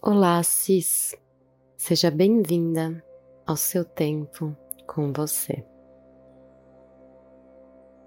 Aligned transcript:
Olá, 0.00 0.40
Cis. 0.44 1.12
Seja 1.76 2.08
bem-vinda 2.08 3.04
ao 3.44 3.56
seu 3.56 3.84
tempo 3.84 4.56
com 4.86 5.12
você. 5.12 5.66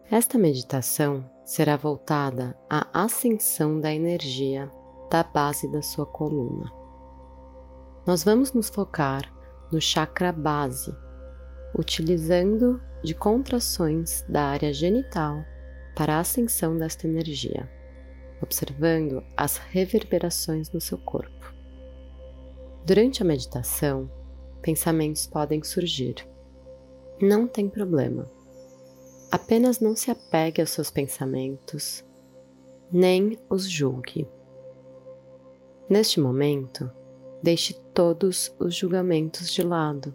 Esta 0.09 0.37
meditação 0.37 1.29
será 1.43 1.75
voltada 1.75 2.57
à 2.69 3.03
ascensão 3.03 3.77
da 3.77 3.93
energia 3.93 4.71
da 5.11 5.21
base 5.21 5.69
da 5.69 5.81
sua 5.81 6.05
coluna. 6.05 6.71
Nós 8.07 8.23
vamos 8.23 8.53
nos 8.53 8.69
focar 8.69 9.29
no 9.69 9.81
chakra 9.81 10.31
base, 10.31 10.95
utilizando 11.77 12.81
de 13.03 13.13
contrações 13.13 14.23
da 14.29 14.45
área 14.45 14.71
genital 14.73 15.43
para 15.93 16.15
a 16.15 16.19
ascensão 16.19 16.77
desta 16.77 17.05
energia, 17.05 17.69
observando 18.41 19.21
as 19.35 19.57
reverberações 19.57 20.71
no 20.71 20.79
seu 20.79 20.97
corpo. 20.97 21.60
Durante 22.83 23.21
a 23.21 23.25
meditação, 23.25 24.09
pensamentos 24.61 25.27
podem 25.27 25.63
surgir. 25.63 26.27
Não 27.21 27.47
tem 27.47 27.69
problema. 27.69 28.29
Apenas 29.31 29.79
não 29.79 29.95
se 29.95 30.09
apegue 30.09 30.59
aos 30.59 30.71
seus 30.71 30.89
pensamentos, 30.89 32.03
nem 32.91 33.37
os 33.49 33.69
julgue. 33.69 34.27
Neste 35.87 36.19
momento, 36.19 36.89
deixe 37.41 37.73
todos 37.93 38.53
os 38.59 38.75
julgamentos 38.75 39.51
de 39.51 39.61
lado. 39.61 40.13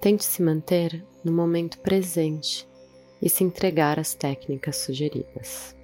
Tente 0.00 0.24
se 0.24 0.42
manter 0.42 1.04
no 1.24 1.32
momento 1.32 1.78
presente 1.78 2.68
e 3.22 3.28
se 3.30 3.44
entregar 3.44 3.98
às 3.98 4.14
técnicas 4.14 4.76
sugeridas. 4.76 5.76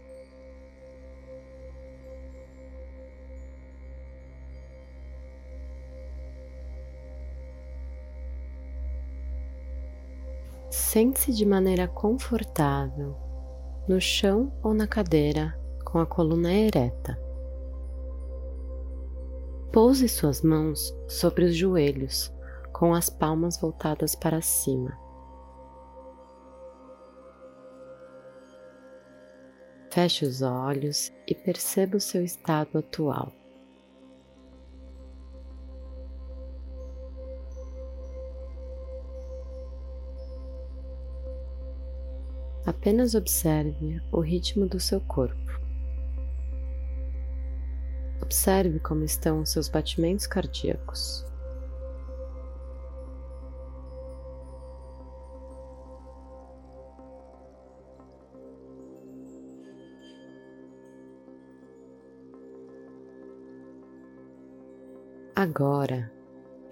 Sente-se 10.73 11.34
de 11.34 11.45
maneira 11.45 11.87
confortável 11.87 13.15
no 13.87 14.01
chão 14.01 14.51
ou 14.62 14.73
na 14.73 14.87
cadeira 14.87 15.55
com 15.84 15.98
a 15.98 16.06
coluna 16.06 16.51
ereta. 16.51 17.20
Pouse 19.70 20.09
suas 20.09 20.41
mãos 20.41 20.97
sobre 21.06 21.45
os 21.45 21.55
joelhos 21.55 22.33
com 22.73 22.95
as 22.95 23.11
palmas 23.11 23.61
voltadas 23.61 24.15
para 24.15 24.41
cima. 24.41 24.98
Feche 29.91 30.25
os 30.25 30.41
olhos 30.41 31.12
e 31.28 31.34
perceba 31.34 31.98
o 31.98 32.00
seu 32.00 32.25
estado 32.25 32.78
atual. 32.78 33.31
Apenas 42.64 43.16
observe 43.16 44.00
o 44.12 44.20
ritmo 44.20 44.66
do 44.66 44.78
seu 44.78 45.00
corpo. 45.00 45.60
Observe 48.22 48.78
como 48.78 49.02
estão 49.02 49.41
os 49.41 49.50
seus 49.50 49.69
batimentos 49.69 50.28
cardíacos. 50.28 51.27
Agora, 65.34 66.12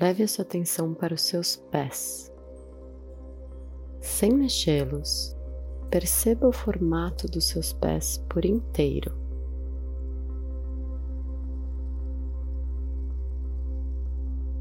leve 0.01 0.23
a 0.23 0.29
sua 0.29 0.45
atenção 0.45 0.95
para 0.95 1.15
os 1.15 1.23
seus 1.23 1.57
pés. 1.57 2.33
Sem 4.01 4.33
mexê-los, 4.33 5.37
Perceba 5.91 6.47
o 6.47 6.53
formato 6.53 7.27
dos 7.27 7.49
seus 7.49 7.73
pés 7.73 8.25
por 8.29 8.45
inteiro. 8.45 9.13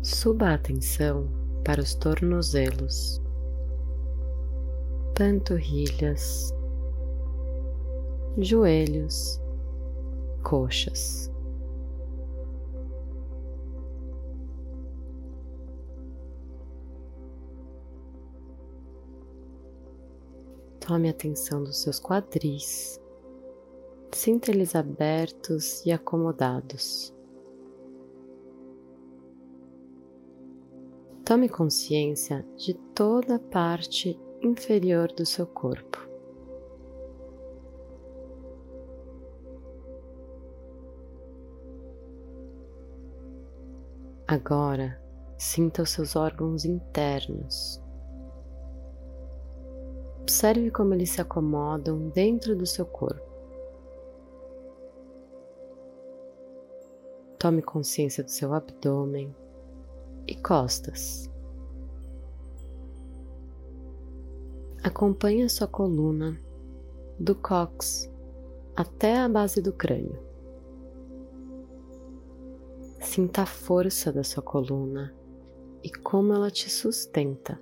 Suba 0.02 0.48
a 0.48 0.54
atenção 0.56 1.30
para 1.64 1.82
os 1.82 1.94
tornozelos, 1.94 3.22
panturrilhas, 5.16 6.52
joelhos, 8.40 9.40
coxas. 10.42 11.32
Tome 20.90 21.08
atenção 21.08 21.64
dos 21.64 21.84
seus 21.84 22.00
quadris. 22.00 23.00
Sinta 24.12 24.50
eles 24.50 24.76
abertos 24.76 25.86
e 25.86 25.92
acomodados. 25.92 27.14
Tome 31.24 31.48
consciência 31.48 32.44
de 32.56 32.74
toda 32.96 33.36
a 33.36 33.40
parte 33.40 34.20
inferior 34.42 35.12
do 35.12 35.28
seu 35.28 35.46
corpo. 35.46 36.10
Agora, 44.28 45.00
sinta 45.38 45.84
os 45.84 45.92
seus 45.92 46.16
órgãos 46.16 46.66
internos. 46.66 47.80
Observe 50.30 50.70
como 50.70 50.94
eles 50.94 51.10
se 51.10 51.20
acomodam 51.20 52.10
dentro 52.10 52.56
do 52.56 52.64
seu 52.64 52.86
corpo. 52.86 53.28
Tome 57.40 57.64
consciência 57.64 58.24
do 58.24 58.30
seu 58.30 58.54
abdômen 58.54 59.36
e 60.28 60.36
costas. 60.36 61.32
Acompanhe 64.84 65.42
a 65.42 65.50
sua 65.50 65.66
coluna 65.66 66.40
do 67.20 67.34
cox 67.34 68.08
até 68.76 69.18
a 69.18 69.28
base 69.28 69.64
do 69.64 69.74
crânio. 69.74 70.22
Sinta 73.02 73.42
a 73.42 73.48
força 73.48 74.14
da 74.14 74.24
sua 74.24 74.44
coluna 74.44 75.12
e 75.84 75.90
como 75.90 76.34
ela 76.34 76.52
te 76.52 76.70
sustenta. 76.70 77.60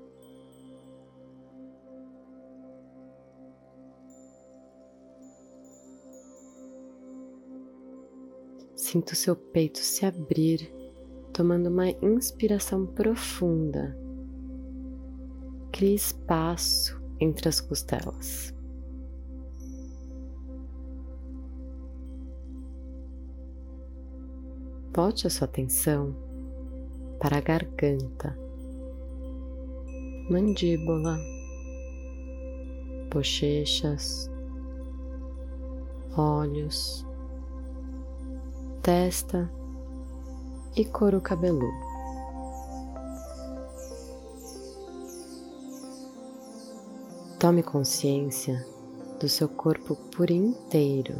Sinta 8.90 9.12
o 9.12 9.16
seu 9.18 9.36
peito 9.36 9.80
se 9.80 10.06
abrir, 10.06 10.74
tomando 11.34 11.68
uma 11.68 11.90
inspiração 11.90 12.86
profunda. 12.86 13.94
Crie 15.74 15.94
espaço 15.94 16.98
entre 17.20 17.50
as 17.50 17.60
costelas. 17.60 18.56
Volte 24.96 25.28
a 25.28 25.30
sua 25.30 25.48
atenção 25.48 26.16
para 27.20 27.40
a 27.40 27.42
garganta, 27.42 28.40
mandíbula, 30.30 31.20
bochechas, 33.12 34.32
olhos 36.16 37.06
testa 38.82 39.52
e 40.76 40.86
couro 40.86 41.20
cabeludo. 41.20 41.88
Tome 47.40 47.62
consciência 47.62 48.66
do 49.20 49.30
seu 49.30 49.48
corpo 49.48 49.96
por 50.16 50.32
inteiro. 50.32 51.16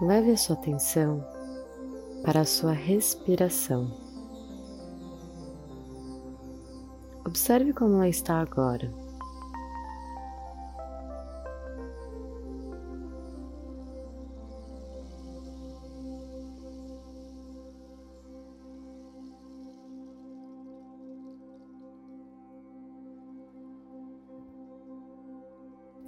Leve 0.00 0.32
a 0.32 0.36
sua 0.36 0.54
atenção 0.54 1.24
para 2.24 2.40
a 2.40 2.44
sua 2.44 2.72
respiração. 2.72 4.07
Observe 7.28 7.74
como 7.74 7.96
ela 7.96 8.08
está 8.08 8.40
agora. 8.40 8.90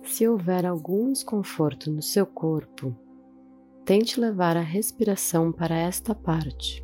Se 0.03 0.27
houver 0.27 0.65
algum 0.65 1.13
desconforto 1.13 1.91
no 1.91 2.01
seu 2.01 2.25
corpo, 2.25 2.97
tente 3.85 4.19
levar 4.19 4.57
a 4.57 4.63
respiração 4.63 5.53
para 5.53 5.77
esta 5.77 6.15
parte. 6.15 6.83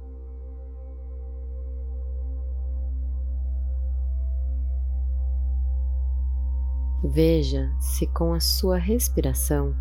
Veja 7.05 7.71
se 7.79 8.07
com 8.07 8.33
a 8.33 8.41
sua 8.41 8.79
respiração 8.79 9.77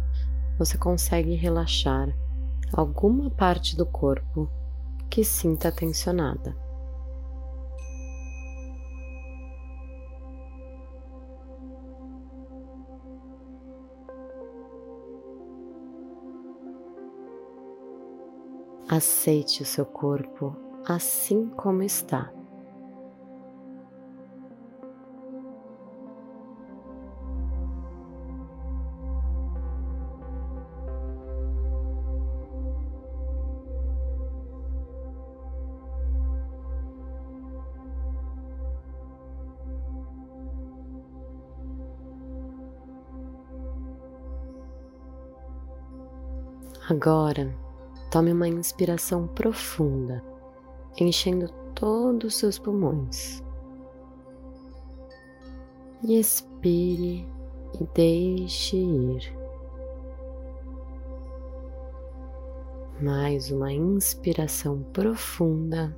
você 0.60 0.78
consegue 0.78 1.34
relaxar 1.36 2.14
alguma 2.74 3.30
parte 3.30 3.76
do 3.76 3.86
corpo 3.86 4.50
que 5.10 5.24
sinta 5.24 5.72
tensionada. 5.72 6.56
Aceite 18.88 19.64
o 19.64 19.66
seu 19.66 19.86
corpo 19.86 20.56
assim 20.88 21.50
como 21.50 21.82
está. 21.82 22.35
Agora, 46.88 47.52
tome 48.12 48.32
uma 48.32 48.48
inspiração 48.48 49.26
profunda, 49.26 50.24
enchendo 51.00 51.50
todos 51.74 52.28
os 52.28 52.40
seus 52.40 52.60
pulmões. 52.60 53.44
E 56.04 56.20
expire 56.20 57.28
e 57.82 57.88
deixe 57.96 58.78
ir. 58.78 59.36
Mais 63.02 63.50
uma 63.50 63.74
inspiração 63.74 64.84
profunda. 64.94 65.98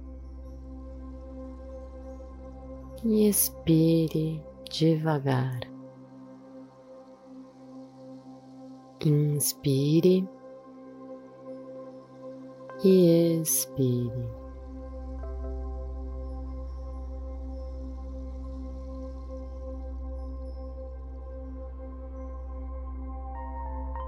E 3.04 3.28
expire 3.28 4.42
devagar. 4.70 5.60
Inspire 9.06 10.26
e 12.84 13.40
expire. 13.42 14.12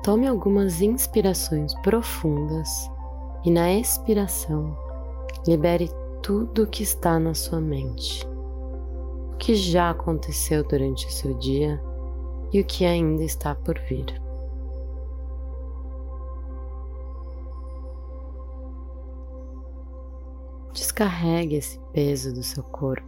Tome 0.04 0.28
algumas 0.28 0.82
inspirações 0.82 1.74
profundas 1.82 2.90
e 3.44 3.52
na 3.52 3.72
expiração 3.74 4.76
libere 5.46 5.90
tudo 6.22 6.64
o 6.64 6.68
que 6.68 6.84
está 6.84 7.20
na 7.20 7.34
sua 7.34 7.60
mente, 7.60 8.26
o 9.34 9.38
que 9.38 9.56
já 9.56 9.90
aconteceu 9.90 10.64
durante 10.64 11.06
o 11.06 11.12
seu 11.12 11.34
dia 11.36 11.82
e 12.52 12.60
o 12.60 12.66
que 12.66 12.86
ainda 12.86 13.24
está 13.24 13.54
por 13.54 13.78
vir. 13.88 14.29
Descarregue 20.74 21.56
esse 21.56 21.80
peso 21.92 22.34
do 22.34 22.44
seu 22.44 22.64
corpo. 22.64 23.08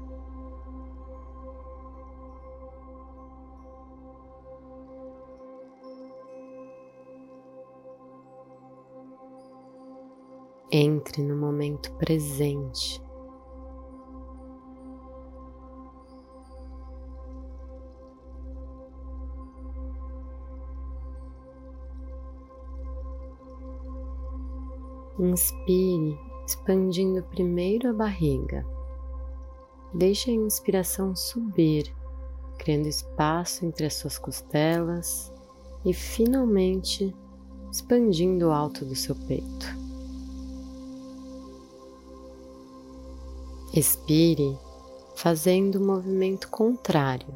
Entre 10.72 11.22
no 11.22 11.36
momento 11.36 11.92
presente. 11.96 13.02
Inspire 25.20 26.31
expandindo 26.46 27.24
primeiro 27.24 27.90
a 27.90 27.94
barriga. 27.94 28.66
Deixe 29.94 30.32
a 30.32 30.34
inspiração 30.34 31.16
subir, 31.16 31.94
criando 32.58 32.88
espaço 32.88 33.66
entre 33.66 33.86
as 33.86 33.96
suas 33.96 34.18
costelas 34.18 35.32
e 35.86 35.94
finalmente 35.94 37.16
expandindo 37.72 38.48
o 38.48 38.52
alto 38.52 38.86
do 38.86 38.96
seu 38.96 39.16
peito. 39.16 39.68
Expire 43.74 44.58
fazendo 45.16 45.76
o 45.76 45.86
movimento 45.86 46.50
contrário. 46.50 47.34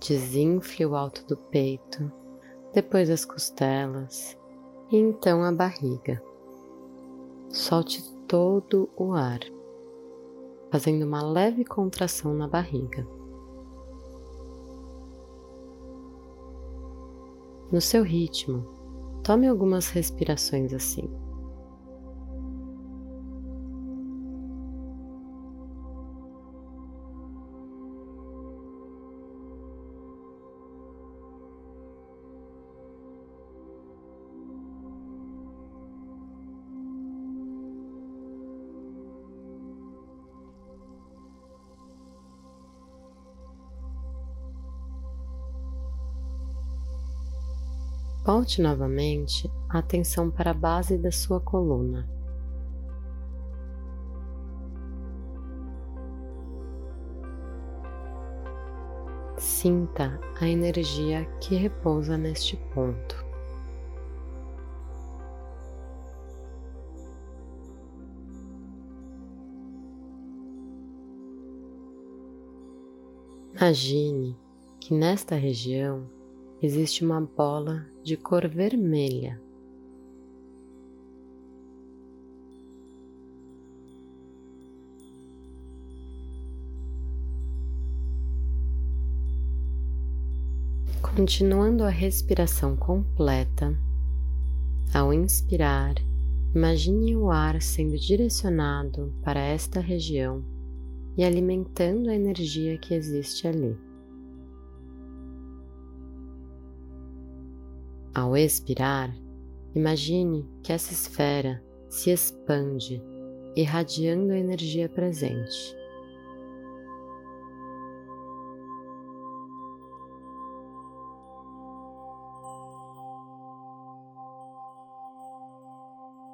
Desinfle 0.00 0.84
o 0.84 0.94
alto 0.94 1.24
do 1.26 1.36
peito, 1.36 2.12
depois 2.74 3.08
as 3.08 3.24
costelas 3.24 4.36
e 4.90 4.96
então 4.96 5.42
a 5.42 5.50
barriga. 5.50 6.22
Solte 7.54 8.02
todo 8.26 8.90
o 8.96 9.12
ar, 9.12 9.38
fazendo 10.72 11.06
uma 11.06 11.22
leve 11.22 11.64
contração 11.64 12.34
na 12.34 12.48
barriga. 12.48 13.06
No 17.70 17.80
seu 17.80 18.02
ritmo, 18.02 18.66
tome 19.22 19.46
algumas 19.46 19.88
respirações 19.88 20.74
assim. 20.74 21.08
Volte 48.24 48.62
novamente 48.62 49.52
a 49.68 49.80
atenção 49.80 50.30
para 50.30 50.52
a 50.52 50.54
base 50.54 50.96
da 50.96 51.12
sua 51.12 51.38
coluna. 51.40 52.08
Sinta 59.36 60.18
a 60.40 60.48
energia 60.48 61.26
que 61.38 61.54
repousa 61.54 62.16
neste 62.16 62.56
ponto. 62.72 63.22
Imagine 73.54 74.34
que 74.80 74.94
nesta 74.94 75.36
região 75.36 76.13
existe 76.64 77.04
uma 77.04 77.20
bola 77.20 77.86
de 78.02 78.16
cor 78.16 78.48
vermelha. 78.48 79.38
Continuando 91.02 91.84
a 91.84 91.90
respiração 91.90 92.74
completa, 92.74 93.78
ao 94.92 95.12
inspirar, 95.12 95.94
imagine 96.54 97.14
o 97.14 97.30
ar 97.30 97.60
sendo 97.60 97.98
direcionado 97.98 99.12
para 99.22 99.38
esta 99.38 99.80
região 99.80 100.42
e 101.16 101.22
alimentando 101.22 102.08
a 102.08 102.14
energia 102.14 102.78
que 102.78 102.94
existe 102.94 103.46
ali. 103.46 103.76
Ao 108.14 108.36
expirar, 108.36 109.12
imagine 109.74 110.48
que 110.62 110.72
essa 110.72 110.92
esfera 110.92 111.60
se 111.88 112.10
expande, 112.10 113.02
irradiando 113.56 114.32
a 114.32 114.38
energia 114.38 114.88
presente. 114.88 115.76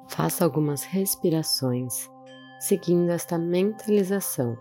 Faça 0.07 0.43
algumas 0.43 0.83
respirações 0.83 2.11
seguindo 2.59 3.09
esta 3.09 3.39
mentalização. 3.39 4.55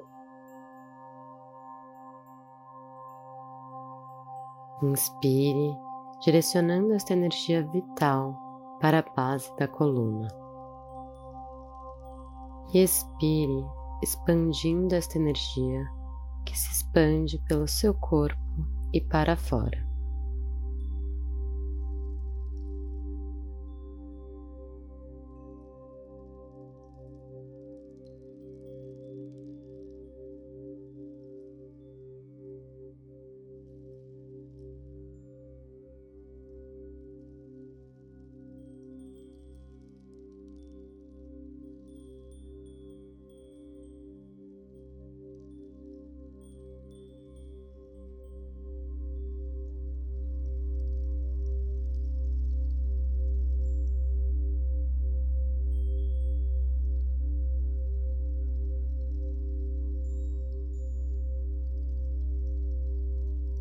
Inspire 4.82 5.89
direcionando 6.20 6.94
esta 6.94 7.12
energia 7.12 7.62
vital 7.68 8.36
para 8.80 9.00
a 9.00 9.14
base 9.14 9.54
da 9.56 9.66
coluna. 9.66 10.28
E 12.72 12.82
expire, 12.82 13.64
expandindo 14.02 14.94
esta 14.94 15.18
energia 15.18 15.86
que 16.44 16.56
se 16.56 16.70
expande 16.70 17.38
pelo 17.48 17.66
seu 17.66 17.94
corpo 17.94 18.38
e 18.92 19.00
para 19.00 19.36
fora. 19.36 19.89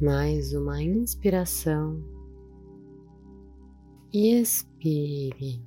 Mais 0.01 0.53
uma 0.53 0.82
inspiração 0.82 2.01
e 4.13 4.39
expire. 4.39 5.62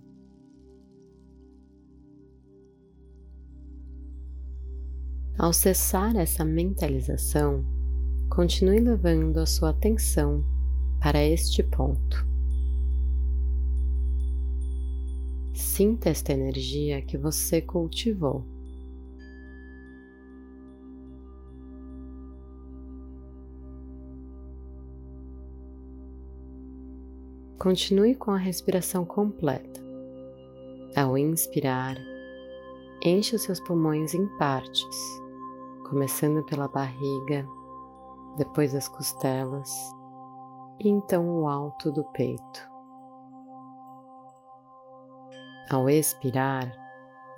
Ao 5.39 5.53
cessar 5.53 6.17
essa 6.17 6.47
mentalização, 6.47 7.63
continue 8.31 8.81
levando 8.81 9.37
a 9.37 9.45
sua 9.45 9.69
atenção 9.69 10.43
para 10.99 11.23
este 11.23 11.63
ponto. 11.63 12.27
Sinta 15.53 16.09
esta 16.09 16.33
energia 16.33 17.03
que 17.03 17.19
você 17.19 17.61
cultivou. 17.61 18.47
Continue 27.63 28.17
com 28.17 28.33
a 28.33 28.37
respiração 28.37 29.05
completa. 29.05 29.81
Ao 30.97 31.17
inspirar, 31.17 31.95
enche 33.05 33.37
os 33.37 33.43
seus 33.43 33.61
pulmões 33.61 34.15
em 34.15 34.27
partes, 34.37 35.23
começando 35.89 36.45
pela 36.47 36.67
barriga, 36.67 37.47
depois 38.37 38.75
as 38.75 38.89
costelas 38.89 39.71
e 40.81 40.89
então 40.89 41.25
o 41.41 41.47
alto 41.47 41.93
do 41.93 42.03
peito. 42.07 42.69
Ao 45.71 45.89
expirar, 45.89 46.69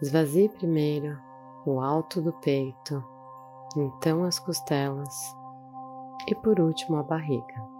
esvazie 0.01 0.49
primeiro 0.49 1.19
o 1.67 1.79
alto 1.79 2.23
do 2.23 2.33
peito, 2.33 3.05
então 3.77 4.25
as 4.25 4.39
costelas 4.39 5.37
e 6.27 6.35
por 6.35 6.59
último 6.59 6.97
a 6.97 7.03
barriga, 7.03 7.74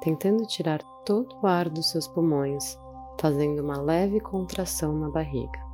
tentando 0.00 0.46
tirar 0.46 0.82
todo 1.04 1.36
o 1.42 1.46
ar 1.46 1.68
dos 1.68 1.90
seus 1.90 2.06
pulmões, 2.08 2.78
fazendo 3.20 3.62
uma 3.62 3.80
leve 3.80 4.20
contração 4.20 4.98
na 4.98 5.10
barriga. 5.10 5.66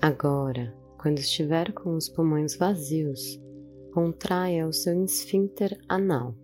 Agora, 0.00 0.76
quando 0.98 1.18
estiver 1.18 1.72
com 1.72 1.96
os 1.96 2.10
pulmões 2.10 2.56
vazios, 2.56 3.40
contraia 3.92 4.66
o 4.66 4.72
seu 4.72 5.02
esfíncter 5.02 5.78
anal. 5.88 6.34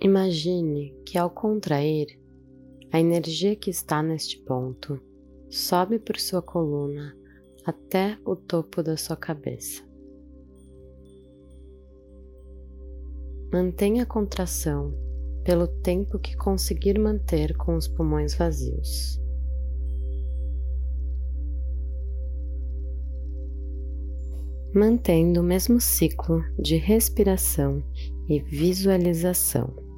Imagine 0.00 0.92
que 1.06 1.16
ao 1.16 1.30
contrair, 1.30 2.19
a 2.92 2.98
energia 2.98 3.54
que 3.54 3.70
está 3.70 4.02
neste 4.02 4.38
ponto 4.38 5.00
sobe 5.48 5.98
por 5.98 6.18
sua 6.18 6.42
coluna 6.42 7.16
até 7.64 8.18
o 8.24 8.34
topo 8.34 8.82
da 8.82 8.96
sua 8.96 9.16
cabeça. 9.16 9.82
Mantenha 13.52 14.04
a 14.04 14.06
contração 14.06 14.94
pelo 15.44 15.66
tempo 15.66 16.18
que 16.18 16.36
conseguir 16.36 16.98
manter 16.98 17.56
com 17.56 17.76
os 17.76 17.88
pulmões 17.88 18.34
vazios. 18.34 19.20
Mantendo 24.72 25.40
o 25.40 25.44
mesmo 25.44 25.80
ciclo 25.80 26.44
de 26.56 26.76
respiração 26.76 27.82
e 28.28 28.38
visualização. 28.40 29.89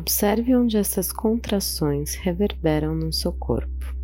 Observe 0.00 0.56
onde 0.56 0.78
essas 0.78 1.12
contrações 1.12 2.14
reverberam 2.14 2.94
no 2.94 3.12
seu 3.12 3.34
corpo. 3.34 3.99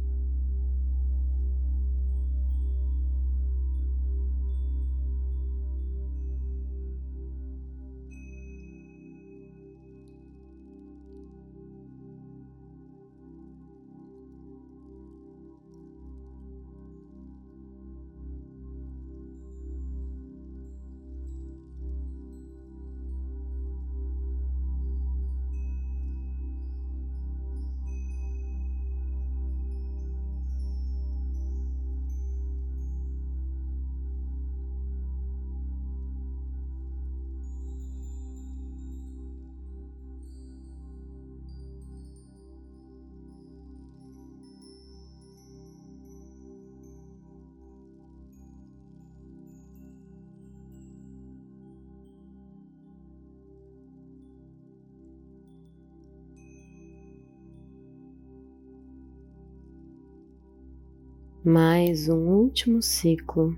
Mais 61.46 62.08
um 62.08 62.26
último 62.26 62.82
ciclo 62.82 63.56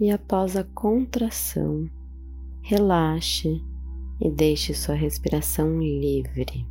e 0.00 0.10
após 0.10 0.56
a 0.56 0.64
contração, 0.64 1.86
relaxe 2.62 3.62
e 4.18 4.30
deixe 4.30 4.72
sua 4.72 4.94
respiração 4.94 5.80
livre. 5.80 6.66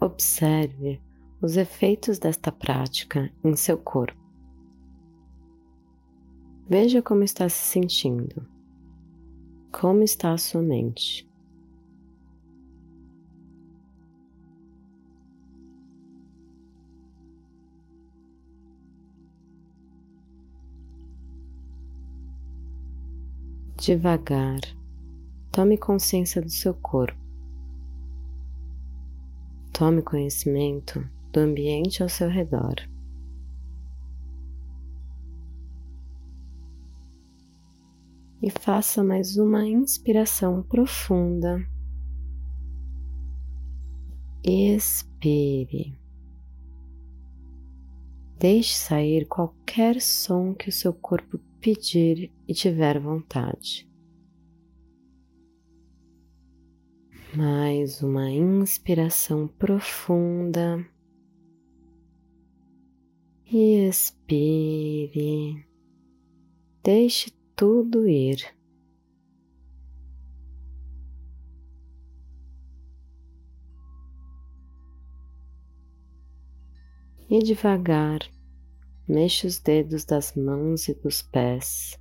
Observe 0.00 0.98
os 1.42 1.58
efeitos 1.58 2.18
desta 2.18 2.50
prática 2.50 3.30
em 3.44 3.54
seu 3.54 3.76
corpo. 3.76 4.21
Veja 6.68 7.02
como 7.02 7.22
está 7.22 7.48
se 7.48 7.64
sentindo. 7.66 8.46
Como 9.72 10.02
está 10.02 10.32
a 10.32 10.38
sua 10.38 10.62
mente? 10.62 11.28
Devagar, 23.76 24.60
tome 25.50 25.76
consciência 25.76 26.40
do 26.40 26.48
seu 26.48 26.72
corpo. 26.74 27.18
Tome 29.72 30.02
conhecimento 30.02 31.04
do 31.32 31.40
ambiente 31.40 32.02
ao 32.02 32.08
seu 32.08 32.28
redor. 32.28 32.91
E 38.42 38.50
faça 38.50 39.04
mais 39.04 39.36
uma 39.36 39.64
inspiração 39.64 40.64
profunda. 40.64 41.64
Expire. 44.42 45.96
Deixe 48.40 48.74
sair 48.74 49.26
qualquer 49.26 50.00
som 50.00 50.52
que 50.52 50.68
o 50.68 50.72
seu 50.72 50.92
corpo 50.92 51.38
pedir 51.60 52.32
e 52.48 52.52
tiver 52.52 52.98
vontade. 52.98 53.88
Mais 57.36 58.02
uma 58.02 58.28
inspiração 58.28 59.46
profunda 59.46 60.84
e 63.46 63.86
expire. 63.86 65.64
Deixe 66.82 67.30
tudo 67.62 68.08
ir. 68.08 68.44
E 77.30 77.38
devagar, 77.38 78.18
mexa 79.08 79.46
os 79.46 79.60
dedos 79.60 80.04
das 80.04 80.34
mãos 80.34 80.88
e 80.88 80.94
dos 80.94 81.22
pés. 81.22 81.96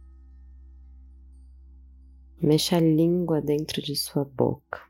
Mexa 2.42 2.78
a 2.78 2.80
língua 2.80 3.40
dentro 3.40 3.84
de 3.84 3.96
sua 3.96 4.26
boca. 4.26 4.82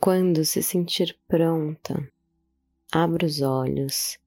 Quando 0.00 0.44
se 0.44 0.64
sentir 0.64 1.16
pronta, 1.28 1.94
abra 2.92 3.26
os 3.26 3.42
olhos, 3.42 4.18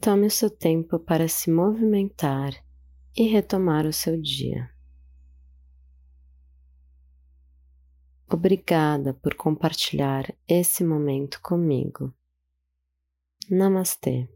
tome 0.00 0.26
o 0.26 0.30
seu 0.30 0.48
tempo 0.48 0.98
para 0.98 1.26
se 1.28 1.50
movimentar 1.50 2.52
e 3.16 3.26
retomar 3.26 3.86
o 3.86 3.92
seu 3.92 4.20
dia. 4.20 4.70
Obrigada 8.30 9.12
por 9.14 9.34
compartilhar 9.34 10.32
esse 10.48 10.84
momento 10.84 11.40
comigo. 11.40 12.12
Namastê. 13.50 14.28